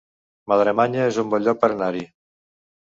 [0.53, 2.05] Madremanya es un bon lloc per anar-hi